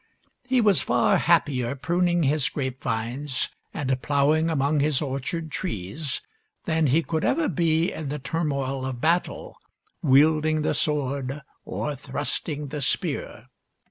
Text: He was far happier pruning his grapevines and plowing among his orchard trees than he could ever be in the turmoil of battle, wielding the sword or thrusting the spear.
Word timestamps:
He 0.47 0.61
was 0.61 0.81
far 0.81 1.17
happier 1.17 1.75
pruning 1.75 2.23
his 2.23 2.49
grapevines 2.49 3.49
and 3.71 4.01
plowing 4.01 4.49
among 4.49 4.79
his 4.79 4.99
orchard 4.99 5.51
trees 5.51 6.23
than 6.65 6.87
he 6.87 7.03
could 7.03 7.23
ever 7.23 7.47
be 7.47 7.91
in 7.91 8.09
the 8.09 8.17
turmoil 8.17 8.83
of 8.83 8.99
battle, 8.99 9.59
wielding 10.01 10.63
the 10.63 10.73
sword 10.73 11.43
or 11.65 11.95
thrusting 11.95 12.69
the 12.69 12.81
spear. 12.81 13.45